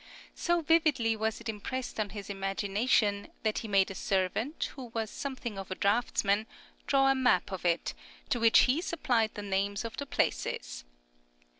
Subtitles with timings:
[0.33, 5.11] So vividly was it impressed on his imagination, that he made a servant, who was
[5.11, 6.47] something of a draughtsman,
[6.87, 7.93] draw a map of it,
[8.29, 10.85] to which he supplied the names of the places.